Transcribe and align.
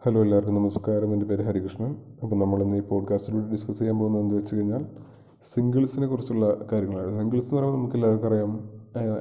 Hello 0.00 0.22
എല്ലാവർക്കും 0.22 0.54
നമസ്കാരം. 0.54 1.12
എന്റെ 1.12 1.26
പേര് 1.26 1.42
ഹരികൃഷ്ണൻ. 1.42 1.96
അപ്പോൾ 2.22 2.36
നമ്മളിന്ന് 2.36 2.76
ഈ 2.76 2.80
പോഡ്കാസ്റ്റിലൂടെ 2.80 3.50
ഡിസ്കസ് 3.50 3.78
ചെയ്യാൻ 3.78 3.98
പോകുന്നത് 3.98 4.22
എന്ന് 4.22 4.34
വെച്ച് 4.34 4.54
കഴിഞ്ഞാൽ 4.54 4.86
സിംഗിൾസിനെ 5.42 6.06
കുറിച്ചുള്ള 6.06 6.56
കാര്യങ്ങളാണ്. 6.72 7.16
സിംഗിൾസ് 7.16 7.46
എന്ന് 7.46 7.56
പറയുമ്പോൾ 7.56 7.78
നമുക്ക് 7.78 7.96
എല്ലാവർക്കും 7.96 8.28
അറിയാം 8.28 8.70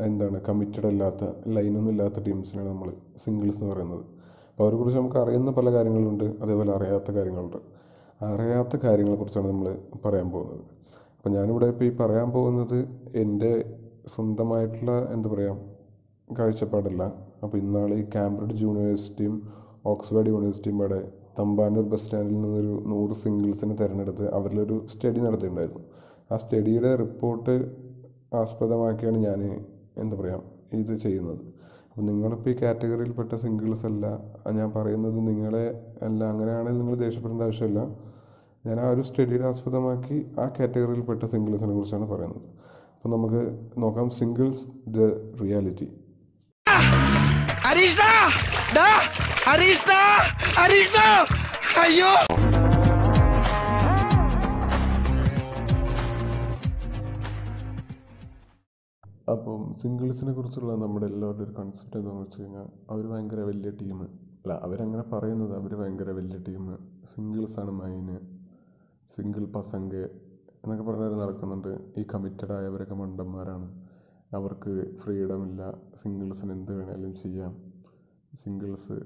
എന്താണ് 0.05 0.41
കമ്മിറ്റഡ് 0.41 0.85
അല്ലാത്ത 0.85 1.25
ലൈനൊന്നും 1.47 1.89
ഇല്ലാത്ത 1.89 2.19
ടീംസിനാണ് 2.19 2.67
നമ്മൾ 2.67 2.93
സിംഗിൾസ് 3.17 3.59
എന്ന് 3.61 3.73
പറയുന്നത്. 3.73 3.99
അപ്പോൾ 3.99 4.63
അവരെക്കുറിച്ച് 4.63 4.99
നമുക്ക് 4.99 5.15
അറിയുന്ന 5.15 5.51
പല 5.51 5.71
കാര്യങ്ങളുണ്ട് 5.71 6.24
അതേപോലെ 6.24 6.76
അറിയാത്ത 6.76 7.12
കാര്യങ്ങളുണ്ട്. 7.12 7.57
അറിയാത്ത 8.21 8.78
കാര്യങ്ങളെക്കുറിച്ചാണ് 8.83 9.47
നമ്മൾ 9.47 9.78
പറയാൻ 10.05 10.29
പോകുന്നത്. 10.29 10.59
അപ്പോൾ 11.17 11.29
ഞാനിവിടെ 11.29 11.65
ഇപ്പോൾ 11.65 11.85
ഈ 11.85 11.89
പറയാൻ 11.89 12.31
പോകുന്നത് 12.31 12.87
എന്റെ 13.15 13.79
സ്വന്തമായിട്ടുള്ള 14.07 14.91
എന്താ 15.13 15.29
പറയുക 15.29 15.57
കാഴ്ചപ്പാടല്ല. 16.39 17.03
അപ്പോൾ 17.44 17.57
ഇന്നാൾ 17.57 17.94
ഈ 17.94 18.05
കാംബ്രിഡ്ജ് 18.16 18.63
യൂണിവേഴ്സിറ്റിയും 18.63 19.66
ഓക്സ്ഫോർഡ് 19.91 20.30
യൂണിവേഴ്സിറ്റിയുടെ 20.34 20.99
തമ്പാനൂർ 21.40 21.85
ബസ് 21.91 22.03
സ്റ്റാൻഡിൽ 22.03 22.35
നിന്നൊരു 22.43 22.73
നൂറ് 22.91 23.16
സിംഗിൾസിനെ 23.23 23.75
തിരഞ്ഞെടുത്ത് 23.81 24.25
അവരിലൊരു 24.38 24.77
സ്റ്റഡി 24.94 25.20
നടത്തിയിട്ടുണ്ടായിരുന്നു. 25.25 25.84
ആ 26.31 26.38
സ്റ്റഡിയുടെ 26.44 26.91
റിപ്പോർട്ട് 27.03 27.53
ആസ്പദമാക്കിയാണ് 28.41 29.20
ഞാൻ 29.27 29.41
എന്താ 30.03 30.16
പറയുക 30.21 30.41
ഇത് 30.80 30.94
ചെയ്യുന്നത്. 31.05 31.44
അപ്പോൾ 31.89 32.05
നിങ്ങളിപ്പോൾ 32.09 32.49
ഈ 32.53 32.55
കാറ്റഗറിയിൽപ്പെട്ട 32.61 33.34
സിംഗിൾസ് 33.44 33.85
അല്ല 33.89 34.05
ഞാൻ 34.58 34.70
പറയുന്നത് 34.77 35.20
നിങ്ങളെ 35.30 35.66
അല്ല 36.08 36.22
അങ്ങനെയാണെങ്കിൽ 36.31 36.81
നിങ്ങൾ 36.81 36.97
ദേഷ്യപ്പെടേണ്ട 37.05 37.44
ആവശ്യമില്ല. 37.47 37.81
ഞാൻ 38.66 38.77
ആ 38.85 38.88
ഒരു 38.94 39.03
സ്റ്റഡിയുടെ 39.09 39.47
ആസ്പദമാക്കി 39.52 40.17
ആ 40.44 40.45
കാറ്റഗറിയിൽപ്പെട്ട 40.58 41.23
സിംഗിൾസിനെ 41.33 41.73
കുറിച്ചാണ് 41.77 42.08
പറയുന്നത്. 42.13 42.44
അപ്പോൾ 42.95 43.09
നമുക്ക് 43.16 43.41
നോക്കാം 43.83 44.09
സിംഗിൾസ് 44.19 44.66
ദ 44.97 45.08
റിയാലിറ്റി. 45.41 45.88
ഹരീഷ് 47.66 48.09
ഡാ 48.75 48.88
ഹരീഷ് 49.47 49.99
ഹരീഷ് 50.57 51.05
അയ്യോ! 51.81 52.11
അപ്പം 59.28 59.61
സിംഗിൾസിനെ 59.81 60.31
കുറിച്ചുള്ള 60.33 60.73
നമ്മുടെ 60.75 61.05
എല്ലാവരുടെ 61.05 61.44
ഒരു 61.44 61.53
കൺസെപ്റ്റ് 61.53 61.97
എന്താണെന്ന് 61.97 62.23
വെച്ച് 62.23 62.41
കഴിഞ്ഞാൽ 62.41 62.67
അവർ 62.89 63.03
ഭയങ്കര 63.08 63.41
വലിയ 63.41 63.72
ടീം 63.81 63.97
അല്ല 64.03 64.53
അവരങ്ങനെ 64.66 65.03
പറയുന്നത് 65.13 65.53
അവർ 65.55 65.75
ഭയങ്കര 65.75 66.11
വലിയ 66.11 66.38
ടീം 66.47 66.63
സിംഗിൾസാണ് 67.13 67.72
മൈന് 67.72 68.17
സിംഗിൾ 69.09 69.45
പസങ്ക് 69.55 70.02
എന്നൊക്കെ 70.63 70.83
പറഞ്ഞവർ 70.83 71.13
നടക്കുന്നുണ്ട്. 71.19 71.69
ഈ 71.97 72.03
കമ്മിറ്റഡായവരൊക്കെ 72.13 72.95
മണ്ടന്മാരാണ്. 72.95 73.67
അവർക്ക് 74.31 74.72
ഫ്രീഡം 75.02 75.42
ഇല്ല. 75.50 75.61
സിംഗിൾസിന് 76.02 76.52
എന്ത് 76.52 76.72
വേണേലും 76.80 77.14
ചെയ്യാം. 77.16 77.53
സിംഗിൾസ് 78.42 78.97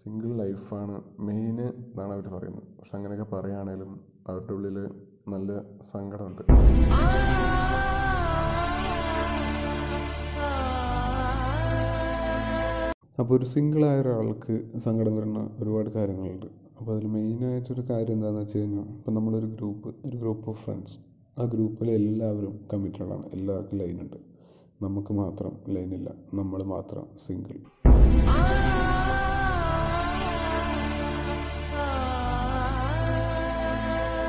സിംഗിൾ 0.00 0.30
ലൈഫാണ് 0.40 0.96
മെയിൻ 1.28 1.56
എന്നാണ് 1.62 2.12
അവർ 2.16 2.26
പറയുന്നത്. 2.34 2.68
പക്ഷെ 2.78 2.96
അങ്ങനെയൊക്കെ 2.98 3.26
പറയുകയാണേലും 3.34 3.90
അവരുടെ 4.28 4.52
ഉള്ളിൽ 4.52 4.78
നല്ല 5.32 5.50
സങ്കടമുണ്ട്. 5.92 6.42
അപ്പോൾ 13.20 13.34
ഒരു 13.38 13.44
സിംഗിളായ 13.44 14.00
ഒരാൾക്ക് 14.00 14.54
സങ്കടം 14.86 15.16
വരുന്ന 15.16 15.40
ഒരുപാട് 15.62 15.90
കാര്യങ്ങളുണ്ട്. 15.98 16.46
അപ്പോൾ 16.78 16.92
അതിൽ 16.94 17.06
മെയിനായിട്ടൊരു 17.16 17.82
കാര്യം 17.90 18.14
എന്താണെന്ന് 18.14 18.42
വെച്ച് 18.42 18.58
കഴിഞ്ഞാൽ 18.58 18.88
ഇപ്പോൾ 18.96 19.14
നമ്മളൊരു 19.18 19.46
ഗ്രൂപ്പ് 19.46 19.88
ഒരു 20.08 20.16
ഗ്രൂപ്പ് 20.16 20.48
ഓഫ് 20.50 20.64
ഫ്രണ്ട്സ് 20.64 20.98
ആ 21.40 21.44
ഗ്രൂപ്പിലെ 21.44 21.92
എല്ലാവരും 21.92 22.54
കമ്മിറ്റഡാണ് 22.72 23.24
എല്ലാവർക്കും 23.38 23.78
ലൈനുണ്ട് 23.78 24.29
നമുക്ക് 24.80 25.12
മാത്രം 25.12 25.52
ലൈനില്ല 25.74 26.08
നമ്മൾ 26.34 26.60
മാത്രം 26.74 27.04
സിംഗിൾ 27.24 27.58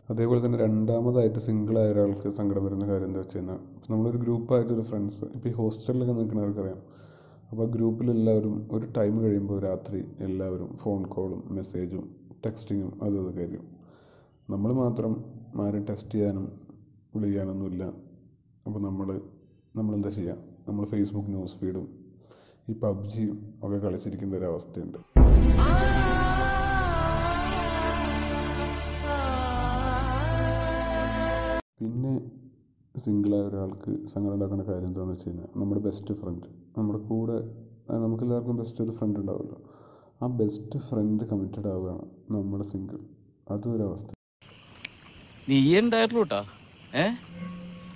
അതേപോലെ 0.09 0.39
തന്നെ 0.45 0.57
രണ്ടാമതായിട്ട് 0.57 1.39
സിംഗിളായ 1.39 1.91
ഒരാൾക്ക് 1.91 2.29
സങ്കടം 2.29 2.63
വരുന്ന 2.65 2.85
കാര്യം 2.87 3.07
എന്താ 3.07 3.19
വെച്ച് 3.19 3.37
കഴിഞ്ഞാൽ 3.37 3.59
നമ്മളൊരു 3.89 4.17
ഗ്രൂപ്പായിട്ട് 4.17 4.71
ഒരു 4.73 4.81
ഫ്രണ്ട്സ് 4.81 5.25
ഇപ്പോൾ 5.35 5.49
ഈ 5.49 5.53
ഹോസ്റ്റലിലൊക്കെ 5.59 6.13
നിൽക്കുന്നവർക്കറിയാം 6.13 6.79
അപ്പോൾ 7.51 7.65
ഗ്രൂപ്പിലെല്ലാവരും 7.75 8.55
ഒരു 8.75 8.85
ടൈം 8.97 9.13
കഴിയുമ്പോൾ 9.23 9.59
രാത്രി 9.59 9.99
എല്ലാവരും 10.27 10.69
ഫോൺ 10.83 11.01
കോളും 11.15 11.41
മെസ്സേജും 11.57 12.03
ടെക്സ്റ്റിങ്ങും 12.45 12.91
അതും 13.03 13.21
ഇതൊക്കെ 13.21 13.41
ആയിരിക്കും. 13.43 13.65
നമ്മൾ 14.49 14.71
മാത്രം 14.73 15.11
ആരും 15.65 15.83
ടെക്സ്റ്റ് 15.89 16.13
ചെയ്യാനും 16.13 16.45
വിളിക്കാനൊന്നുമില്ല. 17.15 17.83
അപ്പോൾ 18.67 18.81
നമ്മൾ 18.87 19.07
നമ്മളെന്താ 19.75 20.09
ചെയ്യുക 20.09 20.35
നമ്മൾ 20.67 20.85
ഫേസ്ബുക്ക് 20.85 21.29
ന്യൂസ് 21.29 21.57
ഫീഡും 21.57 21.85
ഈ 22.67 22.73
പബ്ജിയും 22.83 23.35
ഒക്കെ 23.63 23.77
കളിച്ചിരിക്കുന്ന 23.77 24.37
ഒരു 24.37 24.45
അവസ്ഥയുണ്ട്. 24.45 24.99
പിന്നെ 31.79 32.11
സിംഗിളായ 32.95 33.41
ഒരാൾക്ക് 33.41 33.91
സങ്കടം 34.05 34.33
ഉണ്ടാക്കുന്ന 34.33 34.63
കാര്യം 34.63 34.87
എന്താണെന്ന് 34.87 35.13
വെച്ച് 35.13 35.27
കഴിഞ്ഞാൽ 35.27 35.49
നമ്മുടെ 35.55 35.81
ബെസ്റ്റ് 35.81 36.13
ഫ്രണ്ട് 36.13 36.47
നമ്മുടെ 36.77 36.99
കൂടെ 37.09 37.37
നമുക്ക് 38.03 38.23
എല്ലാവർക്കും 38.23 38.57
ബെസ്റ്റ് 38.57 38.83
ഒരു 38.83 38.91
ഫ്രണ്ട് 38.91 39.19
ഉണ്ടാവുമല്ലോ. 39.19 39.57
ആ 40.21 40.27
ബെസ്റ്റ് 40.39 40.79
ഫ്രണ്ട് 40.87 41.23
കമ്മിറ്റഡ് 41.31 41.67
ആവുകയാണ് 41.67 42.05
നമ്മൾ 42.35 42.61
സിംഗിൾ 42.71 42.99
അതും 43.47 43.73
ഒരു 43.75 43.83
അവസ്ഥ. 43.89 44.09
നീ 45.47 45.57
ഉണ്ടായിട്ടുള്ളൂ 45.79 46.41
ഏ? 46.95 47.05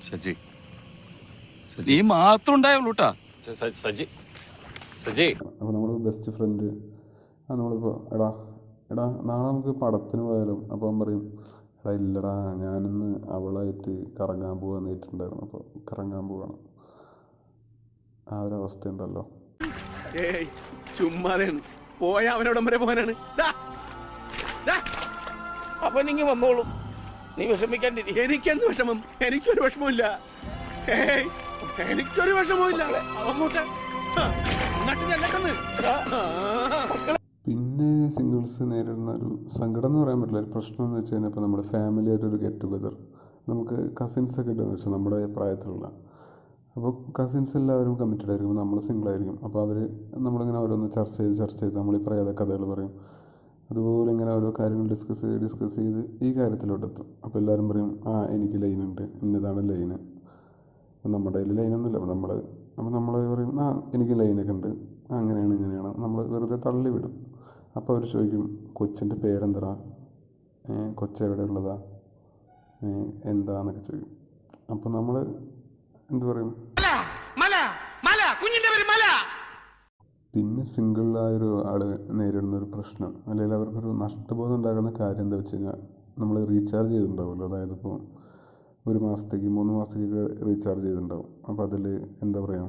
സജി 0.02 0.34
നീ 1.88 1.96
മാത്രം 2.02 2.54
ഉണ്ടായുള്ളൂ 2.56 2.92
കേട്ടാ 2.92 3.10
സജി 3.62 4.06
സജി. 5.04 5.28
അപ്പോൾ 5.60 5.72
നമ്മുടെ 5.76 5.94
ബെസ്റ്റ് 6.06 6.32
ഫ്രണ്ട് 6.36 6.64
ആ 7.48 7.56
നമ്മളിപ്പോൾ 7.58 7.96
എടാ 8.16 8.30
എടാ 8.92 9.06
നാളെ 9.30 9.48
നമുക്ക് 9.48 9.72
പടത്തിന് 9.82 10.22
പോയാലും? 10.28 10.60
അപ്പോൾ 10.74 10.86
അവൻ 10.88 10.98
പറയും 11.02 11.24
എടാ 11.80 11.92
ഇല്ലടാ 12.00 12.34
ഞാനിന്ന് 12.64 13.10
അവളായിട്ട് 13.38 13.94
കറങ്ങാൻ 14.20 14.56
പോകാൻ 14.62 14.84
നേരിട്ടുണ്ടായിരുന്നു 14.86 15.44
അപ്പോൾ 15.48 15.64
കറങ്ങാൻ 15.90 16.24
പോവാണ്. 16.30 16.58
ആ 18.32 18.42
ഒരു 18.46 18.56
അവസ്ഥ 18.62 18.88
ഉണ്ടല്ലോ 18.94 19.24
ചുമ്മാ 20.16 20.40
ചുമ്മാതെയാണ് 20.98 21.62
പോയ 22.00 22.26
അവനോടം 22.36 22.66
വരെ 22.66 22.78
പോകാനാണ്. 22.84 23.16
അപ്പൊ 25.86 26.00
നീ 26.08 26.14
വന്നോളൂ. 26.32 26.64
നീ 27.38 27.46
വിഷമിക്കാണ്ടിരി. 27.52 28.12
എനിക്കെന്ത് 28.24 28.66
വിഷമം? 28.72 28.98
എനിക്കൊരു 29.28 29.62
വിഷമമില്ല 29.66 30.04
ഏയ് 30.96 31.26
എനിക്കൊരു 31.92 32.32
വിഷമമില്ല 32.38 32.84
അങ്ങോട്ട്. 33.32 33.64
പിന്നെ 37.48 37.90
സിംഗിൾസ് 38.16 38.64
നേരിടുന്ന 38.72 39.12
ഒരു 39.18 39.30
സങ്കടം 39.58 39.90
എന്ന് 39.90 40.00
പറയാൻ 40.02 40.20
പറ്റില്ല. 40.22 40.40
ഒരു 40.44 40.50
പ്രശ്നം 40.56 40.84
എന്ന് 40.86 40.98
വെച്ച് 41.00 41.12
കഴിഞ്ഞാൽ 41.14 41.32
ഇപ്പോൾ 41.32 41.44
നമ്മുടെ 41.46 41.66
ഫാമിലി 41.74 42.10
ആയിട്ട് 42.14 42.26
ഒരു 42.32 42.38
ഗെറ്റ് 42.44 42.62
ടുഗദർ 42.64 42.94
നമുക്ക് 43.52 43.78
കസിൻസ് 44.00 44.36
ഒക്കെ 44.42 44.52
ഉണ്ടെന്ന് 44.54 44.74
വെച്ചാൽ 44.76 44.94
നമ്മുടെ 44.96 45.18
പ്രായത്തിലുള്ള. 45.36 45.88
അപ്പോൾ 46.76 46.94
കസിൻസ് 47.18 47.54
എല്ലാവരും 47.60 47.94
കമ്മിറ്റഡ് 48.00 48.32
ആയിരിക്കും. 48.32 48.56
നമ്മൾ 48.62 48.80
സിംഗിൾ 48.88 49.08
ആയിരിക്കും. 49.12 49.36
അപ്പോൾ 49.46 49.60
അവർ 49.66 49.78
നമ്മളിങ്ങനെ 50.26 50.60
ഓരോന്ന് 50.64 50.90
ചർച്ച 50.98 51.16
ചെയ്ത് 51.20 51.36
ചർച്ച 51.42 51.60
ചെയ്ത് 51.62 51.78
നമ്മൾ 51.82 51.96
ഈ 52.00 52.02
പറയാതെ 52.08 52.34
കഥകൾ 52.40 52.66
പറയും. 52.74 52.92
അതുപോലെ 53.72 54.10
ഇങ്ങനെ 54.16 54.32
ഓരോ 54.38 54.50
കാര്യങ്ങൾ 54.60 54.88
ഡിസ്കസ് 54.94 55.22
ചെയ്ത് 55.26 55.38
ഡിസ്കസ് 55.46 55.76
ചെയ്ത് 55.82 56.02
ഈ 56.26 56.32
കാര്യത്തിലോട്ടെത്തും. 56.40 57.08
അപ്പോൾ 57.26 57.38
എല്ലാവരും 57.42 57.68
പറയും 57.70 57.92
ആ 58.12 58.16
എനിക്ക് 58.36 58.58
ലൈനുണ്ട് 58.64 59.04
ഇന്നതാണ് 59.26 59.62
ലൈന് 59.70 59.98
അപ്പം 61.06 61.14
നമ്മുടെ 61.14 61.40
കയ്യിൽ 61.40 61.58
ലൈനൊന്നുമില്ല 61.58 61.98
അപ്പോൾ 61.98 62.10
നമ്മൾ 62.14 62.30
അപ്പോൾ 62.78 62.92
നമ്മൾ 62.92 63.34
പറയും 63.34 63.62
ആ 63.62 63.92
എനിക്ക് 63.94 64.20
ലൈനൊക്കെ 64.20 64.52
ഉണ്ട്. 64.52 64.68
അങ്ങനെയാണ് 65.12 65.54
ഇങ്ങനെയാണ്. 65.54 66.02
നമ്മൾ 66.02 66.28
വെറുതെ 66.28 66.56
തള്ളി 66.56 66.90
വിടും. 66.90 67.26
അപ്പോൾ 67.76 67.94
അവർ 67.94 68.06
ചോദിക്കും 68.06 68.70
കൊച്ചിന്റെ 68.74 69.16
പേരെന്താ 69.16 69.78
കൊച്ചെവിടെ 70.96 71.42
ഉള്ളതാ? 71.42 71.82
ഏ, 72.84 72.88
എന്താന്നൊക്കെ 73.26 73.82
ചോദിക്കും. 73.82 74.12
അപ്പോൾ 74.72 74.90
നമ്മൾ 74.90 75.16
എന്ത് 76.12 76.26
പറയും? 76.26 76.56
പിന്നെ 80.36 80.66
സിംഗിളായൊരു 80.66 81.66
ആൾ 81.68 81.80
നേരിടുന്ന 82.12 82.58
ഒരു 82.58 82.66
പ്രശ്നം. 82.66 83.16
അല്ലെങ്കിൽ 83.28 83.56
അവർക്കൊരു 83.56 83.88
നഷ്ടബോധം 83.88 84.56
ഉണ്ടാകുന്ന 84.56 84.94
കാര്യം 85.00 85.22
എന്താ 85.22 85.38
വെച്ച് 85.38 85.56
കഴിഞ്ഞാൽ 85.56 85.78
നമ്മൾ 86.20 86.46
റീചാർജ് 86.46 86.92
ചെയ്തിട്ടുണ്ടാവുമല്ലോ. 86.92 87.48
അതായത് 87.48 87.72
ഇപ്പോൾ 87.72 88.15
ഒരു 88.90 89.00
മാസത്തേക്ക് 89.04 89.50
മൂന്ന് 89.54 89.72
മാസത്തേക്ക് 89.76 90.24
റീചാർജ് 90.48 90.84
ചെയ്തിട്ടുണ്ടാവും. 90.86 91.30
അപ്പോൾ 91.50 91.64
അതിൽ 91.68 91.86
എന്താ 92.24 92.40
പറയുക 92.40 92.66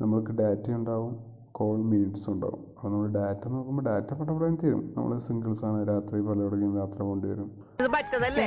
നമ്മൾക്ക് 0.00 0.32
ഡാറ്റ 0.38 0.66
ഉണ്ടാവും 0.76 1.12
കോൾ 1.58 1.78
മിനിറ്റ്സ് 1.90 2.28
ഉണ്ടാവും. 2.30 2.62
അപ്പോൾ 2.76 2.90
നമ്മൾ 2.92 3.08
ഡാറ്റ 3.16 3.42
നോക്കുമ്പോൾ 3.54 3.84
ഡാറ്റ 3.88 4.10
പടപടം 4.20 4.54
തീരും. 4.62 4.80
നമ്മൾ 4.96 5.18
സിംഗിൾസ് 5.26 5.64
ആണ് 5.68 5.80
രാത്രി 5.90 6.20
പലയിടക്കും 6.28 6.78
യാത്ര 6.80 6.98
പോകേണ്ടി 7.02 7.28
വരും. 7.32 7.50
പറ്റതല്ലേ? 7.96 8.46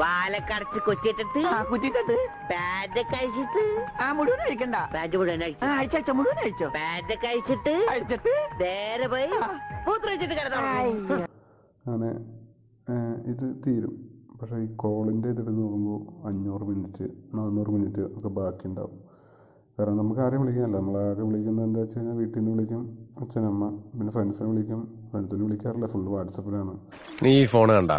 വാലക്കടച്ച് 0.00 0.80
കൊച്ചിട്ടിട്ട്. 0.86 1.42
കുറ്റിട്ടിട്ട് 1.70 2.16
പാഡ് 2.50 3.04
അഴിച്ചിട്ട് 3.18 3.62
ആ 4.04 4.08
മുഴുവൻ 4.16 4.40
അഴിക്കണ്ട. 4.46 4.76
പാഡ് 4.94 5.16
മുഴുവൻ 5.20 5.44
അഴിച്ചു. 5.46 6.12
മുഴുവൻ 6.18 6.40
അഴിച്ചോ 6.44 6.68
പാഡ് 6.78 7.16
അഴിച്ചിട്ട് 7.30 7.76
അഴിച്ചിട്ട്. 7.92 8.34
നേരെ 8.64 9.08
പോയി 9.14 9.28
കിടന്നു 10.40 10.58
അങ്ങനെ 11.92 12.10
ഇത് 13.32 13.46
തീരും. 13.64 13.94
പക്ഷേ 14.40 14.56
ഈ 14.64 14.66
കോളിന്റെ 14.82 15.28
ഇതെടുത്ത് 15.32 15.58
നോക്കുമ്പോൾ 15.58 15.98
അഞ്ഞൂറ് 16.28 16.64
മിനിറ്റ് 16.70 17.04
നാനൂറ് 17.36 17.70
മിനിറ്റ് 17.76 18.02
ഒക്കെ 18.16 18.30
ബാക്കിയുണ്ടാവും. 18.38 18.96
കാരണം 19.78 19.96
നമുക്ക് 20.00 20.20
ആരെയും 20.24 20.42
വിളിക്കാനല്ല. 20.42 20.76
നമ്മളാകെ 20.80 21.22
വിളിക്കുന്നത് 21.28 21.64
എന്താ 21.68 21.80
വെച്ച് 21.82 21.96
കഴിഞ്ഞാൽ 21.96 22.16
വീട്ടിൽ 22.20 22.38
നിന്ന് 22.38 22.52
വിളിക്കും 22.54 22.82
അച്ഛനമ്മ 23.22 23.64
പിന്നെ 23.98 24.12
ഫ്രണ്ട്സിനെ 24.16 24.46
വിളിക്കും. 24.52 24.80
ഫ്രണ്ട്സിനെ 25.10 25.42
വിളിക്കാറില്ല. 25.46 25.86
ഫുള്ള് 25.94 26.10
വാട്സപ്പിലാണ് 26.14 26.74
നീ 27.24 27.32
ഈ 27.42 27.44
ഫോൺ 27.54 27.68
കണ്ട? 27.78 27.92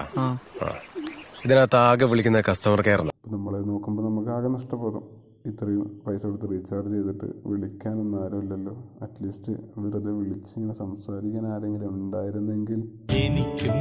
ഇതിനകത്ത് 1.45 1.77
ആകെ 1.87 2.05
വിളിക്കുന്ന 2.11 2.41
കസ്റ്റമർ 2.49 2.81
കെയർ 2.87 3.01
നമ്മളത് 3.03 3.33
നമ്മൾ 3.35 3.53
നോക്കുമ്പോൾ 3.71 4.05
നമുക്ക് 4.09 4.31
ആകെ 4.37 4.49
നഷ്ടപ്പെടും. 4.57 5.05
ഇത്രയും 5.49 5.85
പൈസ 6.05 6.21
കൊടുത്ത് 6.29 6.47
റീചാർജ് 6.53 6.93
ചെയ്തിട്ട് 6.95 7.27
വിളിക്കാനൊന്നും 7.49 8.17
ആരുമില്ലല്ലോ 8.23 8.73
അറ്റ്ലീസ്റ്റ് 9.05 9.53
വെറുതെ 9.83 10.13
വിളിച്ച് 10.19 10.53
ഇങ്ങനെ 10.59 10.75
സംസാരിക്കാൻ 10.83 11.45
ആരെങ്കിലും 11.53 11.89
ഉണ്ടായിരുന്നെങ്കിൽ. 11.99 12.81
എനിക്കും 13.23 13.77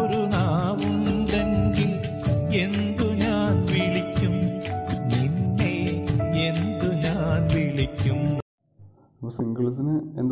ഒരു 0.00 0.20
നാവുണ്ടെങ്കിൽ 0.34 1.07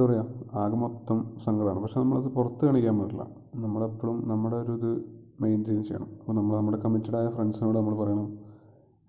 പറയുക 0.06 0.26
ആകെ 0.53 0.76
മൊത്തം 0.76 1.37
സങ്കടമാണ്. 1.44 1.82
പക്ഷെ 1.82 2.00
നമ്മളത് 2.00 2.29
പുറത്ത് 2.29 2.64
കാണിക്കാൻ 2.67 2.99
പാടില്ല 2.99 3.26
നമ്മളെപ്പോഴും 3.55 4.29
നമ്മുടെ 4.29 4.56
ഒരു 4.56 4.73
ഇത് 4.73 5.03
മെയിന്റെയിൻ 5.41 5.82
ചെയ്യണം. 5.82 6.06
അപ്പോൾ 6.20 6.32
നമ്മൾ 6.32 6.56
നമ്മുടെ 6.56 6.79
കമ്മിറ്റഡായ 6.79 7.29
ഫ്രണ്ട്സിനോട് 7.29 7.79
നമ്മൾ 7.79 7.94
പറയണം 7.94 8.38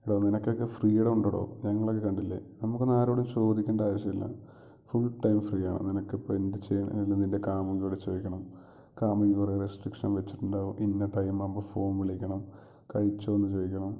എടോ 0.07 0.19
നിനക്കൊക്കെ 0.19 0.65
ഫ്രീഡം 0.65 1.13
ഉണ്ടോ 1.13 1.57
ഞങ്ങളൊക്കെ 1.65 2.01
കണ്ടില്ലേ? 2.05 2.39
നമുക്കൊന്നും 2.63 2.95
ആരോടും 2.95 3.25
ചോദിക്കേണ്ട 3.25 3.81
ആവശ്യമില്ല. 3.81 4.29
ഫുൾ 4.91 5.13
ടൈം 5.25 5.41
ഫ്രീ 5.41 5.65
ആണ്. 5.65 5.89
നിനക്കിപ്പോൾ 5.89 6.33
എന്ത് 6.33 6.57
ചെയ്യണം? 6.57 7.19
നിന്റെ 7.19 7.39
കാമുകിയോട് 7.47 7.95
ചോദിക്കണം. 8.05 8.45
കാമുകി 9.01 9.31
കുറേ 9.31 9.57
റെസ്ട്രിക്ഷൻ 9.57 10.13
വെച്ചിട്ടുണ്ടാവും. 10.13 10.75
ഇന്ന 10.79 11.05
ടൈം 11.05 11.41
ആകുമ്പോൾ 11.41 11.61
ഫോൺ 11.61 11.99
വിളിക്കണം. 11.99 12.43
കഴിച്ചോ 12.95 13.35
എന്ന് 13.35 13.47
ചോദിക്കണം. 13.47 13.97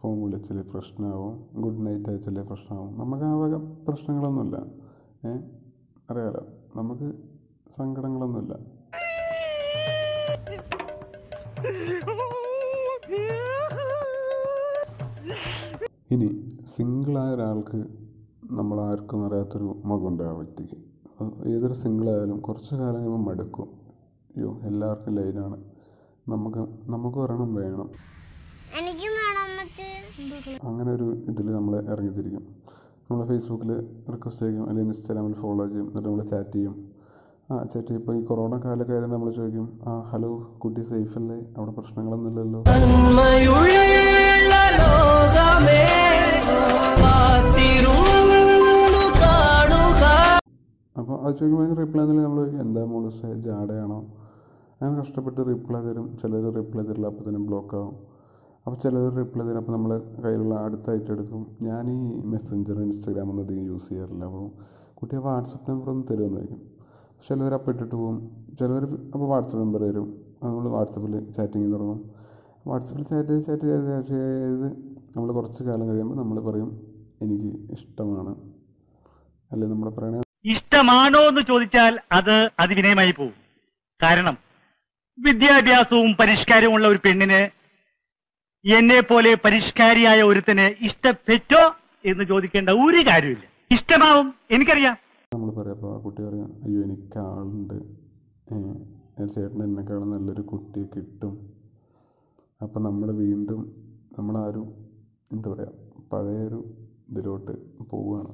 ഫോൺ 0.00 0.22
വിളിച്ചില്ലേ 0.22 0.64
പ്രശ്നമാവും. 0.74 1.44
ഗുഡ് 1.54 1.86
നൈറ്റ് 1.86 2.10
അയച്ചില്ലേ 2.10 2.42
പ്രശ്നമാവും. 2.42 2.98
നമുക്ക് 2.98 3.24
ആ 3.24 3.34
വക 3.34 3.54
പ്രശ്നങ്ങളൊന്നുമില്ല. 3.88 4.56
അറിയാലോ. 6.10 6.42
നമുക്ക് 6.76 7.06
സങ്കടങ്ങളൊന്നുമില്ല. 7.76 8.54
ഇനി 16.10 16.28
സിംഗിളായ 16.66 17.28
ഒരാൾക്ക് 17.34 17.78
നമ്മൾ 18.50 18.80
ആർക്കും 18.80 19.26
അറിയാത്തൊരു 19.26 19.82
മുഖമുണ്ട് 19.84 20.22
ആ 20.22 20.32
വ്യക്തിക്ക്. 20.32 20.78
ഏതൊരു 21.52 21.72
സിംഗിളായാലും 21.72 22.40
കുറച്ച് 22.40 22.74
കാലം 22.74 22.96
കഴിയുമ്പോൾ 22.96 23.30
മടുക്കും. 23.30 23.68
അയ്യോ 24.36 24.60
എല്ലാവർക്കും 24.62 25.14
ലൈനാണ്. 25.14 25.56
നമുക്ക് 26.28 26.60
നമുക്ക് 26.90 27.18
ഒരെണ്ണം 27.18 27.54
വേണം. 27.54 27.88
അങ്ങനെ 30.64 30.90
ഒരു 30.92 31.06
ഇതിൽ 31.30 31.46
നമ്മൾ 31.52 31.74
ഇറങ്ങിത്തിരിക്കും. 31.92 32.63
നമ്മൾ 33.10 33.24
ഫേസ്ബുക്കിൽ 33.30 33.70
റിക്വസ്റ്റ് 34.12 34.46
ചെയ്യും 34.46 34.64
അല്ലെങ്കിൽ 34.68 34.92
ഇൻസ്റ്റാഗ്രാമിൽ 34.94 35.34
ഫോളോ 35.42 35.64
ചെയ്യും 35.72 35.86
എന്നിട്ട് 35.88 36.06
നമ്മൾ 36.08 36.22
ചാറ്റ് 36.32 36.54
ചെയ്യും. 36.56 36.74
ആ 37.50 37.54
ചാറ്റ് 37.72 37.86
ചെയ്യും. 37.88 38.00
ഇപ്പോൾ 38.02 38.14
ഈ 38.18 38.22
കൊറോണ 38.30 38.54
കാലമൊക്കെ 38.64 38.92
ആയതുകൊണ്ട് 38.94 39.16
നമ്മൾ 39.16 39.30
ചോദിക്കും 39.38 39.66
ആ 39.90 39.94
ഹലോ 40.12 40.30
കുട്ടി 40.62 40.82
സേഫ് 40.90 41.16
അല്ലേ? 41.20 41.38
അവിടെ 41.58 41.72
പ്രശ്നങ്ങളൊന്നുമില്ലല്ലോ 41.78 42.60
അപ്പോൾ 50.96 51.16
അത് 51.24 51.32
ചോദിക്കുമ്പോൾ 51.38 51.64
അതിന് 51.64 51.76
റിപ്ലൈ 51.82 52.02
തന്നെ 52.08 52.22
നമ്മൾ 52.26 52.42
എന്താ 52.62 52.82
മോളിസ് 52.92 53.30
ജാടയാണോ? 53.46 53.98
അങ്ങനെ 54.80 54.94
കഷ്ടപ്പെട്ട് 55.00 55.40
റിപ്ലൈ 55.52 55.80
തരും. 55.86 56.06
ചിലർ 56.20 56.44
റിപ്ലൈ 56.58 56.82
തരില്ല 56.88 57.06
അപ്പോൾ 57.12 57.24
തന്നെ 57.28 57.40
ബ്ലോക്ക് 57.48 57.74
ആവും. 57.80 57.94
അപ്പോൾ 58.66 58.76
ചിലർ 58.82 59.02
റിപ്ലൈ 59.20 59.44
തരും. 59.46 59.58
അപ്പോൾ 59.62 59.72
നമ്മൾ 59.76 59.90
കയ്യിലുള്ള 60.24 60.54
അടുത്തായിട്ട് 60.66 61.10
എടുക്കും. 61.14 61.42
ഞാൻ 61.68 61.84
ഈ 61.96 61.98
മെസ്സഞ്ചർ 62.32 62.76
ഇൻസ്റ്റാഗ്രാം 62.84 63.30
ഒന്നും 63.30 63.44
അധികം 63.46 63.64
യൂസ് 63.70 63.88
ചെയ്യാറില്ല. 63.88 64.24
അപ്പോൾ 64.30 64.44
കുട്ടിയെ 64.98 65.20
വാട്സപ്പ് 65.26 65.66
നമ്പർ 65.70 65.88
ഒന്ന് 65.92 66.04
തരുമെന്ന് 66.10 66.38
ചോദിക്കും. 66.40 66.60
ചിലവർ 67.26 67.52
അപ്പം 67.56 67.70
ഇട്ടിട്ട് 67.72 67.94
പോകും 67.94 68.16
ചിലവർ 68.58 68.84
അപ്പോൾ 69.14 69.26
വാട്സപ്പ് 69.32 69.62
നമ്പർ 69.64 69.82
തരും. 69.88 70.08
നമ്മൾ 70.44 70.64
വാട്സപ്പിൽ 70.76 71.14
ചാറ്റിങ് 71.36 71.68
തുടങ്ങും. 71.74 72.00
വാട്സപ്പിൽ 72.70 73.04
ചാറ്റ് 73.10 73.28
ചെയ്ത് 73.28 73.44
ചാറ്റ് 73.48 73.66
ചെയ്ത് 73.70 73.86
ചാറ്റ് 73.90 74.08
ചെയ്ത് 74.08 74.68
നമ്മൾ 75.16 75.28
കുറച്ച് 75.38 75.62
കാലം 75.68 75.86
കഴിയുമ്പോൾ 75.90 76.16
നമ്മൾ 76.22 76.38
പറയും 76.48 76.70
എനിക്ക് 77.24 77.50
ഇഷ്ടമാണ്. 77.76 78.32
അല്ലെ 79.50 79.66
നമ്മൾ 79.72 79.88
പ്രണയം 79.98 80.22
ഇഷ്ടമാണോ 80.54 81.20
എന്ന് 81.30 81.42
ചോദിച്ചാൽ 81.50 81.92
അത് 82.12 82.34
അതിവിനയമായി 82.62 83.12
പോകും 83.18 83.36
കാരണം 84.00 84.36
വിദ്യാഭ്യാസവും 85.18 86.10
പരിഷ്കാരവും 86.20 86.74
ഉള്ള 86.76 86.86
ഒരു 86.92 87.00
പെണ്ണിന് 87.04 87.40
എന്നെ 88.64 89.00
പോലെ 89.00 89.30
പരിഷ്കാരിയായ 89.44 90.22
ഒരുത്തന് 90.22 90.66
ഇഷ്ടപ്പെട്ടോ 90.86 91.62
എന്ന് 92.04 92.24
ചോദിക്കേണ്ട 92.24 92.70
ഒരു 92.84 93.00
കാര്യമില്ല. 93.08 93.44
ഇഷ്ടമാവും 93.70 94.34
എനിക്കറിയാം. 94.50 94.96
നമ്മൾ 95.34 95.50
പറയാം 95.50 96.02
കുട്ടി 96.04 96.20
പറയാം 96.22 96.50
അയ്യോ 96.64 96.80
എനിക്ക് 96.82 97.18
ആളുണ്ട്. 97.18 97.76
ചേട്ടൻ 99.34 99.62
എന്നെക്കാളും 99.64 100.10
നല്ലൊരു 100.10 100.42
കുട്ടിയെ 100.42 100.86
കിട്ടും. 100.94 101.34
അപ്പം 102.62 102.82
നമ്മൾ 102.82 103.10
വീണ്ടും 103.12 103.60
നമ്മളാരും 104.18 104.66
എന്താ 105.32 105.50
പറയുക 105.52 105.72
പഴയൊരു 106.12 106.60
ഇതിലോട്ട് 107.10 107.52
പോവുകയാണ്. 107.90 108.32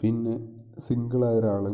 പിന്നെ 0.00 0.34
സിംഗിളായ 0.86 1.36
ഒരാൾ 1.42 1.66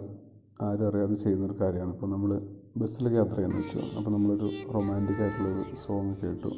ആരും 0.67 0.87
അറിയാതെ 0.89 1.15
ചെയ്യുന്നൊരു 1.15 1.57
കാര്യമാണ്. 1.61 1.93
ഇപ്പോൾ 1.93 2.11
നമ്മൾ 2.11 2.31
ബസ്സിലൊക്കെ 2.77 3.19
യാത്ര 3.19 3.37
ചെയ്യുന്നു 3.37 3.57
വെച്ചു 3.57 3.81
അപ്പോൾ 3.97 4.11
നമ്മളൊരു 4.11 4.49
റൊമാന്റിക് 4.75 5.23
ആയിട്ടുള്ളൊരു 5.23 5.77
സോങ് 5.77 6.15
കേട്ടു. 6.23 6.51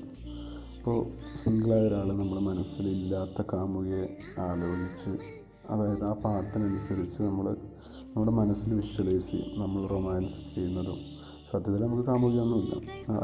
അപ്പോൾ 0.79 0.99
സിംഗിളായ 1.43 1.87
ഒരാൾ 1.89 2.09
നമ്മുടെ 2.13 2.41
മനസ്സിലില്ലാത്ത 2.41 3.43
കാമുകയെ 3.53 4.05
ആലോചിച്ച് 4.49 5.13
അതായത് 5.71 6.05
ആ 6.05 6.13
പാട്ടിനനുസരിച്ച് 6.25 7.23
നമ്മൾ 7.23 7.47
നമ്മുടെ 8.15 8.33
മനസ്സിൽ 8.33 8.75
വിഷ്വലൈസ് 8.75 9.31
ചെയ്യും 9.31 9.61
നമ്മൾ 9.63 9.87
റൊമാൻസ് 9.87 10.55
ചെയ്യുന്നതും. 10.55 10.99
സത്യത്തിൽ 11.53 11.83
നമുക്ക് 11.83 12.05
കാമുകയൊന്നുമില്ല. 12.09 12.75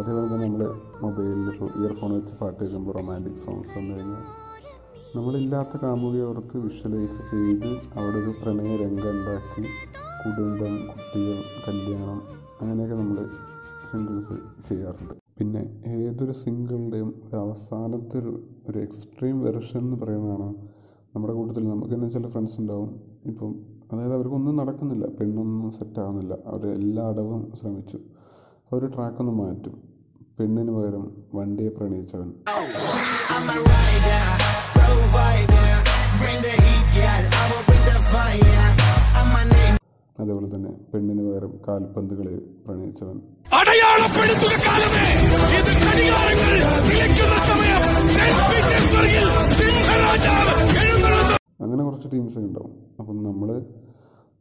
അതേപോലെ 0.00 0.26
തന്നെ 0.26 0.46
നമ്മൾ 0.46 0.62
മൊബൈലിൽ 1.02 1.48
ഇപ്പോൾ 1.52 1.70
ഇയർഫോൺ 1.80 2.10
വെച്ച് 2.18 2.34
പാട്ട് 2.40 2.58
കേൾക്കുമ്പോൾ 2.60 2.94
റൊമാന്റിക് 2.98 3.40
സോങ്സ് 3.44 3.72
വന്നു 3.78 3.92
കഴിഞ്ഞാൽ 3.96 4.24
നമ്മളില്ലാത്ത 5.16 5.76
കാമുകിയെ 5.82 6.24
ഓർത്ത് 6.24 6.58
വിഷ്വലൈസ് 6.58 7.20
ചെയ്ത് 7.30 7.70
അവിടെ 7.98 8.18
ഒരു 8.22 8.34
പ്രണയ 8.42 8.76
രംഗം 8.76 9.10
ഉണ്ടാക്കി 9.10 9.64
കുടുംബം 10.22 10.72
കുട്ടികൾ 10.88 11.38
കല്യാണം 11.66 12.18
അങ്ങനെയൊക്കെ 12.60 12.96
നമ്മൾ 12.96 13.18
സിംഗിൾസ് 13.90 14.34
ചെയ്യാറുണ്ട്. 14.68 15.14
പിന്നെ 15.38 15.62
ഏതൊരു 15.98 16.32
സിംഗിളിന്റെയും 16.32 17.10
ഒരു 17.26 17.36
അവസാനത്തെ 17.36 18.18
ഒരു 18.18 18.32
ഒരു 18.68 18.78
എക്സ്ട്രീം 18.78 19.36
വെർഷൻ 19.46 19.80
എന്ന് 19.80 19.96
പറയുന്നതാണ് 20.02 20.48
നമ്മുടെ 21.14 21.34
കൂട്ടത്തിൽ 21.38 21.64
നമുക്ക് 21.68 21.94
തന്നെ 21.94 22.08
ചില 22.08 22.26
ഫ്രണ്ട്സ് 22.34 22.60
ഉണ്ടാവും. 22.60 22.90
ഇപ്പം 23.26 23.52
അതായത് 23.92 24.14
അവർക്കൊന്നും 24.14 24.56
നടക്കുന്നില്ല 24.56 25.06
പെണ്ണൊന്നും 25.20 25.70
സെറ്റ് 25.78 26.00
ആകുന്നില്ല 26.00 26.34
അവർ 26.46 26.66
എല്ലാ 26.78 27.06
അടവും 27.12 27.52
ശ്രമിച്ചു. 27.60 27.98
അവർ 28.72 28.84
ട്രാക്കൊന്ന് 28.96 29.32
മാറ്റും. 29.32 29.74
പെണ്ണിന് 30.38 30.72
പകരം 30.76 31.06
വണ്ടിയെ 31.34 31.70
പ്രണയിച്ചവൻ. 31.78 32.30
അതേപോലെ 40.20 40.54
തന്നെ 40.54 40.70
പെണ്ണിന് 40.92 41.22
പകരം 41.26 41.52
കാൽപന്തുകളെ 41.66 42.34
പ്രണയിച്ചവൻ. 42.66 43.16
അടയാളപ്പെടുത്തുക 43.58 44.54
കാലമേ! 44.66 45.04
ഇത് 45.58 45.72
ഘടികാരങ്ങൾ 45.84 46.54
സമയം! 47.50 47.82
അങ്ങനെ 51.64 51.82
കുറച്ച് 51.84 52.08
ടീംസ് 52.12 52.38
ഉണ്ടാവും. 52.38 52.72
അപ്പം 53.00 53.16
നമ്മൾ 53.24 53.48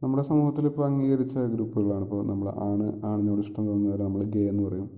നമ്മുടെ 0.02 0.22
സമൂഹത്തിൽ 0.22 0.66
ഇപ്പോൾ 0.66 0.84
അംഗീകരിച്ച 0.86 1.38
ഗ്രൂപ്പുകളാണ്. 1.54 2.04
ഇപ്പോൾ 2.04 2.20
നമ്മൾ 2.26 2.48
ആണ് 2.68 2.86
ആണിനോട് 3.06 3.40
ഇഷ്ടം 3.40 3.62
തോന്നുന്നവരെ 3.66 4.02
നമ്മൾ 4.02 4.22
ഗേ 4.34 4.42
എന്ന് 4.48 4.62
പറയും. 4.68 4.88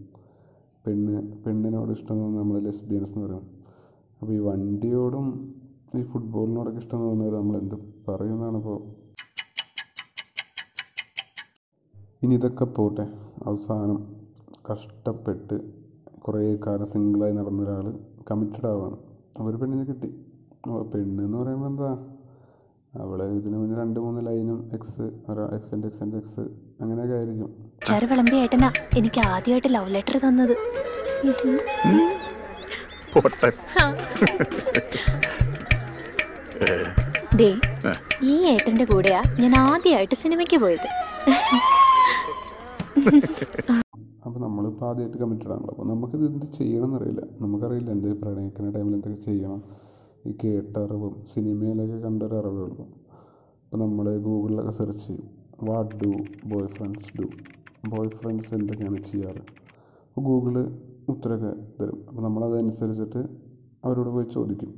പെണ്ണ് 0.85 1.15
പെണ്ണിനോട് 1.45 1.93
ഇഷ്ടം 1.93 2.17
തോന്നുന്ന 2.21 2.41
നമ്മൾ 2.43 2.57
ലെസ്ബിയൻസ് 2.67 3.13
എന്ന് 3.13 3.27
പറയും. 3.27 3.45
അപ്പോൾ 4.21 4.33
ഈ 4.33 4.41
വണ്ടിയോടും 4.49 5.27
ഈ 5.99 6.03
ഫുട്ബോളിനോടൊക്കെ 6.03 6.79
ഇഷ്ടം 6.79 6.99
തോന്നുന്നവർ 6.99 7.35
നമ്മൾ 7.41 7.57
എന്ത് 7.57 7.77
പറയുന്നതാണ് 8.09 8.57
ഇപ്പോൾ 8.57 8.79
ഇനി 12.25 12.35
ഇതൊക്കെ 12.39 12.65
പോട്ടെ. 12.77 13.05
അവസാനം 13.49 13.99
കഷ്ടപ്പെട്ട് 14.69 15.57
കുറേ 16.25 16.43
കാലം 16.67 16.89
സിംഗിളായി 16.91 17.35
നടന്ന 17.39 17.63
ഒരാൾ 17.65 17.87
കമ്മിറ്റഡ് 18.29 18.69
ആവാണ്. 18.73 18.97
അപ്പോൾ 19.37 19.49
ഒരു 19.51 19.59
പെണ്ണിനെ 19.61 19.85
കിട്ടി. 19.89 20.11
പെണ്ണ് 20.93 21.21
എന്ന് 21.27 21.37
പറയുമ്പോൾ 21.41 21.69
എന്താ? 21.71 21.91
അവളെ 23.03 23.27
ഇതിനു 23.39 23.57
മുന്നേ 23.61 23.77
രണ്ട് 23.81 23.99
മൂന്ന് 24.05 24.21
ലൈനും 24.27 24.59
എക്സ് 24.77 25.05
എക്സിന്റെ 25.59 25.87
എക്സിന്റെ 25.91 26.17
എക്സ് 26.23 26.45
അങ്ങനെയൊക്കെ 26.83 27.15
ആയിരിക്കും. 27.19 27.51
ചരവിളമ്പി 27.89 28.13
വിളമ്പി 28.13 28.37
ഏട്ടനാ 28.45 28.71
എനിക്ക് 29.01 29.21
ആദ്യമായിട്ട് 29.33 29.71
ലവ് 29.77 29.95
ലെറ്റർ 29.97 30.17
തന്നത്. 30.27 30.55
ദേ 37.41 37.51
ഈ 38.33 38.35
ഏട്ടന്റെ 38.55 38.85
കൂടെയാ 38.93 39.23
ഞാൻ 39.43 39.55
ആദ്യമായിട്ട് 39.67 40.17
സിനിമയ്ക്ക് 40.25 40.59
പോയത്. 40.65 40.89
അപ്പോൾ 44.25 44.41
നമ്മളിപ്പോൾ 44.45 44.87
ആദ്യമായിട്ട് 44.89 45.19
കമ്മിറ്റഡ് 45.23 45.53
ആണല്ലോ 45.55 45.71
അപ്പോൾ 45.75 45.87
നമുക്കിത് 45.93 46.25
എന്ത് 46.29 46.47
ചെയ്യണം 46.59 46.85
എന്നറിയില്ല 46.89 47.23
നമുക്കറിയില്ല 47.43 47.91
എന്ത് 47.91 48.09
പ്രണയിക്കുന്ന 48.21 48.69
ടൈമിൽ 48.77 48.95
എന്തൊക്കെ 48.97 49.21
ചെയ്യണം. 49.21 49.61
ഈ 50.27 50.33
കേട്ട 50.43 50.75
അറിവും 50.83 51.15
സിനിമയിലൊക്കെ 51.33 51.97
കണ്ടൊരു 52.05 52.35
അറിവേ 52.41 52.63
ഉള്ളൂ. 52.67 52.85
അപ്പോൾ 53.65 53.79
നമ്മൾ 53.85 54.19
ഗൂഗിളിലൊക്കെ 54.27 54.71
സെർച്ച് 54.71 55.07
ചെയ്യും. 55.07 55.27
What 55.69 55.93
do 56.03 56.11
boyfriends 56.77 57.11
do 57.19 57.27
boyfriends 58.11 58.55
എന്തൊക്കെയാണ് 58.55 59.01
ചെയ്യാറ്? 59.11 59.43
അപ്പോൾ 60.09 60.23
ഗൂഗിൾ 60.29 60.57
ഉത്തരമൊക്കെ 61.13 61.53
തരും. 61.79 62.01
അപ്പോൾ 62.09 62.23
നമ്മളതനുസരിച്ചിട്ട് 62.23 63.23
അവരോട് 63.85 64.11
പോയി 64.17 64.27
ചോദിക്കും. 64.37 64.73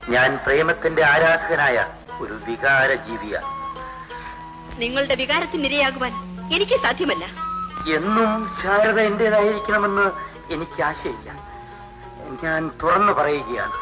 ഞാൻ 0.00 0.38
പ്രേമത്തിന്റെ 0.44 1.04
ആരാധകനായ 1.04 1.76
ഒരു 2.20 2.34
വികാര 2.48 2.90
ജീവിയാണ് 3.08 3.50
നിങ്ങളുടെ 4.80 5.14
വികാരത്തിനിരയാകുവാൻ 5.14 6.12
എനിക്ക് 6.56 6.76
സാധ്യമല്ല. 6.86 7.45
എന്നും 7.94 8.30
ശാരദ 8.60 8.98
എന്റേതായിരിക്കണമെന്ന് 9.10 10.06
എനിക്ക് 10.54 10.80
ആശയില്ല. 10.88 11.28
ഞാൻ 12.42 12.62
തുറന്നു 12.82 13.12
പറയുകയാണ്. 13.12 13.76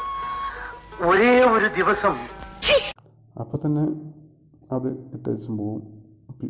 ഒരേ 1.09 1.33
ഒരു 1.55 1.69
ദിവസം 1.79 2.15
അപ്പൊ 3.43 3.57
തന്നെ 3.65 3.85
അത് 4.77 4.89
ഇട്ടേച്ചും 5.17 5.55
പോവും. 5.61 5.83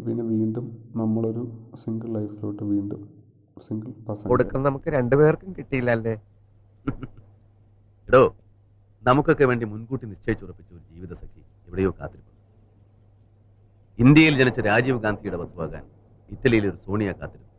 പിന്നെ 0.06 0.24
വീണ്ടും 0.32 0.66
നമ്മളൊരു 1.00 1.42
സിംഗിൾ 1.82 2.08
ലൈഫിലോട്ട് 2.16 2.62
വീണ്ടും 2.72 3.00
സിംഗിൾ 3.56 3.90
കൊടുക്കാൻ 4.30 4.62
നമുക്ക് 4.62 4.88
രണ്ടുപേർക്കും 4.96 5.50
കിട്ടിയില്ലല്ലേ? 5.58 6.14
എടോ 8.08 8.22
നമുക്കൊക്കെ 9.04 9.44
വേണ്ടി 9.50 9.64
മുൻകൂട്ടി 9.72 10.06
നിശ്ചയിച്ചുറപ്പിച്ച 10.12 10.70
ഒരു 10.76 10.82
ജീവിത 10.92 11.12
സഖി 11.22 11.40
എവിടെയോ 11.68 11.90
കാത്തിരിക്കുന്നു 11.98 12.32
ഇന്ത്യയിൽ 13.98 14.34
ജനിച്ച 14.40 14.60
രാജീവ് 14.70 14.98
ഗാന്ധിയുടെ 15.04 15.38
വധുവാകാൻ 15.42 15.84
ഇറ്റലിയിൽ 16.30 16.64
ഒരു 16.70 16.76
സോണിയ 16.84 17.12
കാത്തിരുന്നു. 17.12 17.50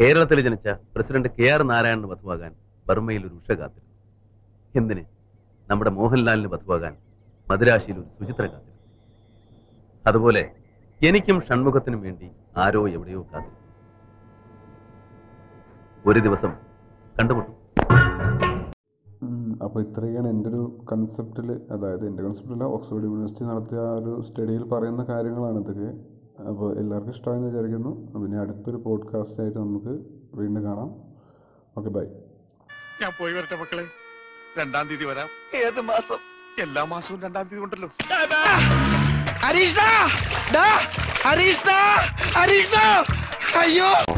കേരളത്തിൽ 0.00 0.40
ജനിച്ച 0.40 0.68
പ്രസിഡന്റ് 0.68 1.28
കെ 1.28 1.46
ആർ 1.48 1.62
നാരായണന് 1.62 2.04
വധുവാകാൻ 2.04 2.52
ബർമ്മയിൽ 2.88 3.26
ഒരു 3.26 3.34
ഉഷ 3.34 3.50
കാത്തിരുന്നു. 3.50 3.92
എന്തിന്? 4.74 5.04
നമ്മുടെ 5.70 5.90
മോഹൻലാലിന് 5.90 6.48
വധുവാകാൻ 6.54 6.96
മദുരാശിയിൽ 7.50 7.98
ഒരു 7.98 8.08
സുചിത്ര 8.18 8.44
കാത്തിരുന്നു. 8.46 8.72
അതുപോലെ 10.06 10.42
എനിക്കും 11.00 11.42
ഷൺമുഖത്തിനും 11.48 12.00
വേണ്ടി 12.00 12.30
ആരോ 12.56 12.88
എവിടെയോ 12.88 13.22
കാത്തിരുന്നു. 13.22 13.62
ഒരു 16.06 16.20
ദിവസം 16.20 16.52
കണ്ടുമുട്ടും. 17.20 17.54
അപ്പോൾ 19.64 19.80
ഇത്രയാണ് 19.82 20.28
എന്റെ 20.28 20.48
ഒരു 20.50 20.62
കൺസെപ്റ്റിൽ 20.92 21.48
അതായത് 21.70 22.04
എന്റെ 22.06 22.22
കൺസെപ്റ്റില്ല 22.22 22.64
ഓക്സ്ഫോർഡ് 22.64 23.04
യൂണിവേഴ്സിറ്റി 23.04 23.44
നടത്തിയ 23.44 23.78
ആ 23.78 23.92
ഒരു 23.92 24.20
സ്റ്റഡിയിൽ 24.20 24.64
പറയുന്ന 24.68 25.04
കാര്യങ്ങളാണ് 25.04 25.58
ഇതൊക്കെ. 25.64 26.15
അപ്പോൾ 26.38 26.78
എല്ലാവർക്കും 26.78 27.12
ഇഷ്ടമായെന്ന് 27.12 27.48
വിചാരിക്കുന്നു. 27.48 28.12
പിന്നെ 28.20 28.38
അടുത്തൊരു 28.38 28.76
പോഡ്കാസ്റ്റ് 28.76 29.40
ആയിട്ട് 29.40 29.58
നമുക്ക് 29.58 30.04
വീണ്ടും 30.34 30.64
കാണാം. 30.64 30.90
Okay 31.76 31.90
bye. 31.90 32.04
ഞാൻ 33.02 33.12
പോയി 33.20 33.32
വരട്ടെ 33.32 33.56
മക്കളെ. 33.56 33.86
രണ്ടാം 34.58 34.88
തീയതി 34.88 35.04
വരാം. 35.04 35.28
ഏത് 35.54 35.80
മാസം? 35.80 36.16
എല്ലാ 36.62 36.84
മാസവും 36.84 37.22
രണ്ടാം 37.22 37.48
തീയതി 37.48 37.62
ഉണ്ടല്ലോ. 37.62 37.90
ഹരീഷ് 39.28 39.80
ഹരീഷ് 41.28 41.70
ഹരീഷ് 42.38 42.84
അയ്യോ. 43.58 44.15